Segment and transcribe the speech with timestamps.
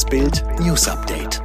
[0.00, 1.42] Das Bild News Update.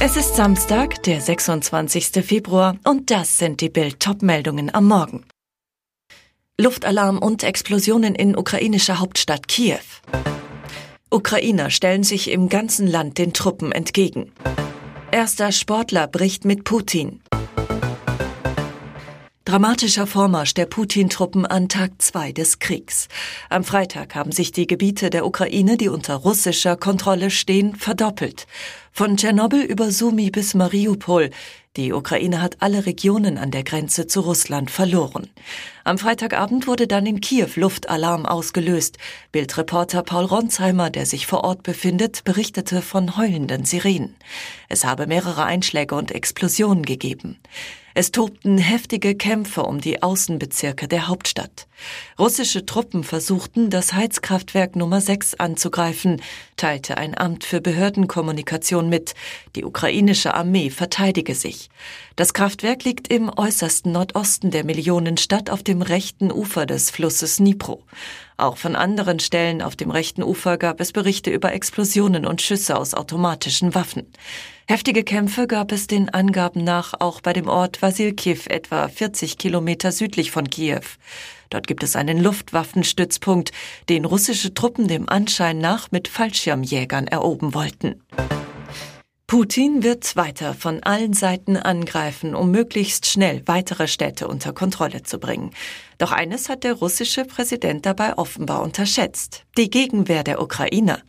[0.00, 2.24] Es ist Samstag, der 26.
[2.24, 5.26] Februar und das sind die Bild Topmeldungen am Morgen.
[6.58, 9.82] Luftalarm und Explosionen in ukrainischer Hauptstadt Kiew.
[11.10, 14.32] Ukrainer stellen sich im ganzen Land den Truppen entgegen.
[15.10, 17.20] Erster Sportler bricht mit Putin.
[19.52, 23.08] Dramatischer Vormarsch der Putin-Truppen an Tag zwei des Kriegs.
[23.50, 28.46] Am Freitag haben sich die Gebiete der Ukraine, die unter russischer Kontrolle stehen, verdoppelt.
[28.92, 31.28] Von Tschernobyl über Sumi bis Mariupol.
[31.76, 35.28] Die Ukraine hat alle Regionen an der Grenze zu Russland verloren.
[35.84, 38.96] Am Freitagabend wurde dann in Kiew Luftalarm ausgelöst.
[39.32, 44.16] Bildreporter Paul Ronsheimer, der sich vor Ort befindet, berichtete von heulenden Sirenen.
[44.70, 47.38] Es habe mehrere Einschläge und Explosionen gegeben.
[47.94, 51.66] Es tobten heftige Kämpfe um die Außenbezirke der Hauptstadt.
[52.18, 56.22] Russische Truppen versuchten, das Heizkraftwerk Nummer 6 anzugreifen,
[56.56, 59.14] teilte ein Amt für Behördenkommunikation mit.
[59.56, 61.68] Die ukrainische Armee verteidige sich.
[62.16, 67.82] Das Kraftwerk liegt im äußersten Nordosten der Millionenstadt auf dem rechten Ufer des Flusses Dnipro.
[68.36, 72.76] Auch von anderen Stellen auf dem rechten Ufer gab es Berichte über Explosionen und Schüsse
[72.76, 74.06] aus automatischen Waffen.
[74.66, 79.92] Heftige Kämpfe gab es den Angaben nach auch bei dem Ort Vasilkiv, etwa 40 Kilometer
[79.92, 80.80] südlich von Kiew.
[81.50, 83.52] Dort gibt es einen Luftwaffenstützpunkt,
[83.88, 88.00] den russische Truppen dem Anschein nach mit Fallschirmjägern erobern wollten.
[89.32, 95.18] Putin wird weiter von allen Seiten angreifen, um möglichst schnell weitere Städte unter Kontrolle zu
[95.18, 95.52] bringen.
[95.96, 99.44] Doch eines hat der russische Präsident dabei offenbar unterschätzt.
[99.56, 101.00] Die Gegenwehr der Ukrainer.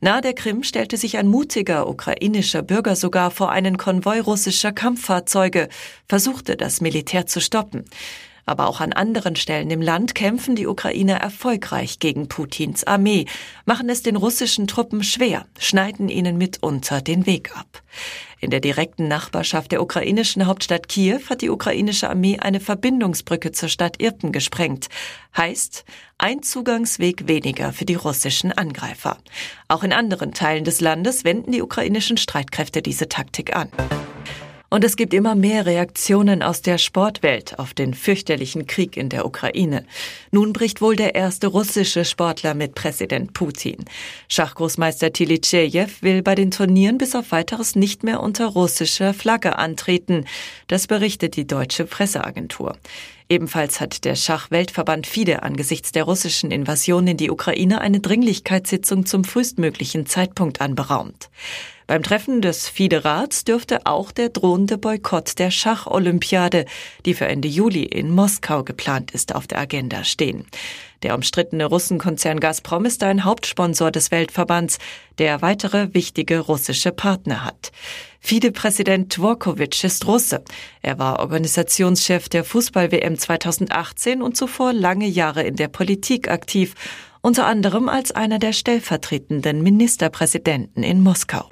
[0.00, 5.68] Nahe der Krim stellte sich ein mutiger ukrainischer Bürger sogar vor einen Konvoi russischer Kampffahrzeuge,
[6.08, 7.86] versuchte das Militär zu stoppen.
[8.46, 13.26] Aber auch an anderen Stellen im Land kämpfen die Ukrainer erfolgreich gegen Putins Armee,
[13.64, 17.82] machen es den russischen Truppen schwer, schneiden ihnen mitunter den Weg ab.
[18.40, 23.70] In der direkten Nachbarschaft der ukrainischen Hauptstadt Kiew hat die ukrainische Armee eine Verbindungsbrücke zur
[23.70, 24.88] Stadt Irpen gesprengt.
[25.34, 25.86] Heißt,
[26.18, 29.16] ein Zugangsweg weniger für die russischen Angreifer.
[29.68, 33.70] Auch in anderen Teilen des Landes wenden die ukrainischen Streitkräfte diese Taktik an.
[34.70, 39.24] Und es gibt immer mehr Reaktionen aus der Sportwelt auf den fürchterlichen Krieg in der
[39.24, 39.84] Ukraine.
[40.30, 43.84] Nun bricht wohl der erste russische Sportler mit Präsident Putin.
[44.28, 50.24] Schachgroßmeister Tilitschejew will bei den Turnieren bis auf weiteres nicht mehr unter russischer Flagge antreten.
[50.66, 52.76] Das berichtet die deutsche Presseagentur.
[53.28, 59.24] Ebenfalls hat der Schachweltverband FIDE angesichts der russischen Invasion in die Ukraine eine Dringlichkeitssitzung zum
[59.24, 61.30] frühestmöglichen Zeitpunkt anberaumt.
[61.86, 66.64] Beim Treffen des FIDE-Rats dürfte auch der drohende Boykott der Schacholympiade,
[67.04, 70.46] die für Ende Juli in Moskau geplant ist, auf der Agenda stehen.
[71.02, 74.78] Der umstrittene Russenkonzern Gazprom ist ein Hauptsponsor des Weltverbands,
[75.18, 77.70] der weitere wichtige russische Partner hat.
[78.20, 80.42] FIDE-Präsident Dvorkovic ist Russe.
[80.80, 86.74] Er war Organisationschef der Fußball-WM 2018 und zuvor lange Jahre in der Politik aktiv,
[87.24, 91.48] unter anderem als einer der stellvertretenden Ministerpräsidenten in Moskau.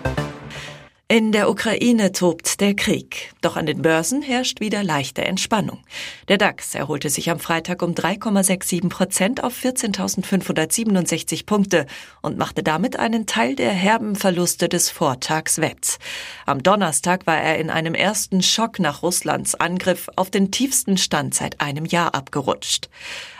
[1.09, 3.33] In der Ukraine tobt der Krieg.
[3.43, 5.83] Doch an den Börsen herrscht wieder leichte Entspannung.
[6.29, 11.87] Der DAX erholte sich am Freitag um 3,67 Prozent auf 14.567 Punkte
[12.23, 15.99] und machte damit einen Teil der herben Verluste des Vortags wett.
[16.47, 21.35] Am Donnerstag war er in einem ersten Schock nach Russlands Angriff auf den tiefsten Stand
[21.35, 22.89] seit einem Jahr abgerutscht.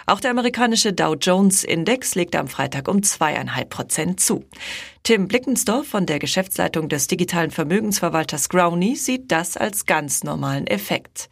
[0.07, 4.45] Auch der amerikanische Dow Jones Index legte am Freitag um zweieinhalb Prozent zu.
[5.03, 11.29] Tim Blickensdorf von der Geschäftsleitung des digitalen Vermögensverwalters Growney sieht das als ganz normalen Effekt.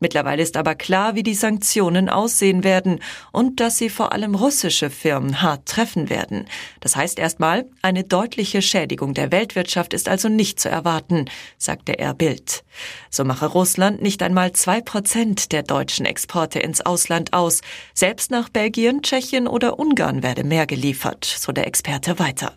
[0.00, 3.00] Mittlerweile ist aber klar, wie die Sanktionen aussehen werden
[3.32, 6.46] und dass sie vor allem russische Firmen hart treffen werden.
[6.80, 11.26] Das heißt erstmal, eine deutliche Schädigung der Weltwirtschaft ist also nicht zu erwarten,
[11.58, 12.64] sagte er Bild.
[13.10, 17.60] So mache Russland nicht einmal zwei Prozent der deutschen Exporte ins Ausland aus.
[17.92, 22.54] Selbst nach Belgien, Tschechien oder Ungarn werde mehr geliefert, so der Experte weiter.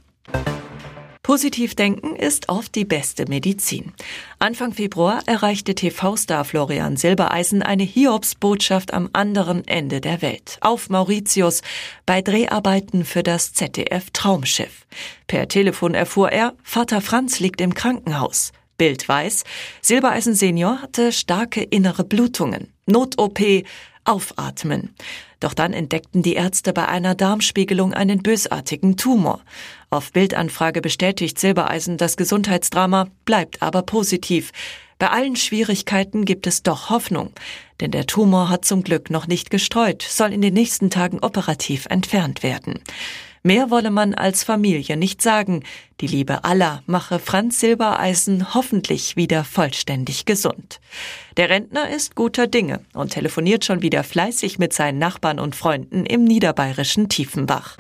[1.24, 3.94] Positiv denken ist oft die beste Medizin.
[4.40, 11.62] Anfang Februar erreichte TV-Star Florian Silbereisen eine Hiobsbotschaft am anderen Ende der Welt, auf Mauritius,
[12.06, 14.86] bei Dreharbeiten für das ZDF Traumschiff.
[15.28, 18.52] Per Telefon erfuhr er, Vater Franz liegt im Krankenhaus.
[18.78, 19.46] Bild weiß,
[19.80, 22.74] Silbereisen Senior hatte starke innere Blutungen.
[22.86, 23.40] Not-OP,
[24.04, 24.94] aufatmen.
[25.44, 29.42] Doch dann entdeckten die Ärzte bei einer Darmspiegelung einen bösartigen Tumor.
[29.90, 34.54] Auf Bildanfrage bestätigt Silbereisen, das Gesundheitsdrama bleibt aber positiv.
[35.00, 37.34] Bei allen Schwierigkeiten gibt es doch Hoffnung,
[37.82, 41.88] denn der Tumor hat zum Glück noch nicht gestreut, soll in den nächsten Tagen operativ
[41.88, 42.80] entfernt werden.
[43.46, 45.64] Mehr wolle man als Familie nicht sagen.
[46.00, 50.80] Die Liebe aller mache Franz Silbereisen hoffentlich wieder vollständig gesund.
[51.36, 56.06] Der Rentner ist guter Dinge und telefoniert schon wieder fleißig mit seinen Nachbarn und Freunden
[56.06, 57.76] im niederbayerischen Tiefenbach.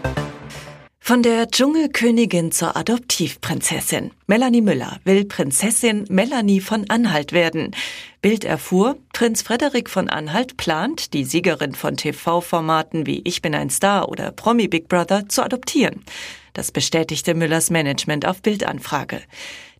[1.05, 4.11] Von der Dschungelkönigin zur Adoptivprinzessin.
[4.25, 7.75] Melanie Müller will Prinzessin Melanie von Anhalt werden.
[8.21, 13.69] Bild erfuhr, Prinz Frederik von Anhalt plant, die Siegerin von TV-Formaten wie Ich bin ein
[13.69, 16.05] Star oder Promi Big Brother zu adoptieren.
[16.53, 19.21] Das bestätigte Müllers Management auf Bildanfrage.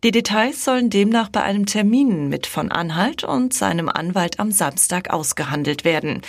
[0.02, 5.08] Die Details sollen demnach bei einem Termin mit von Anhalt und seinem Anwalt am Samstag
[5.08, 6.20] ausgehandelt werden.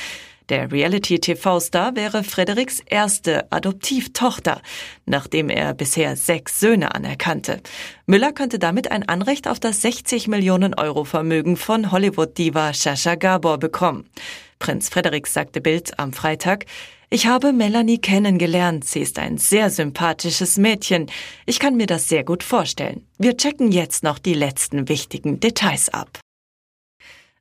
[0.49, 4.61] Der Reality-TV-Star wäre Frederiks erste Adoptivtochter,
[5.05, 7.61] nachdem er bisher sechs Söhne anerkannte.
[8.05, 13.57] Müller könnte damit ein Anrecht auf das 60 Millionen Euro Vermögen von Hollywood-Diva Shasha Gabor
[13.57, 14.07] bekommen.
[14.59, 16.65] Prinz Frederik sagte Bild am Freitag,
[17.09, 18.85] ich habe Melanie kennengelernt.
[18.85, 21.07] Sie ist ein sehr sympathisches Mädchen.
[21.45, 23.07] Ich kann mir das sehr gut vorstellen.
[23.17, 26.19] Wir checken jetzt noch die letzten wichtigen Details ab.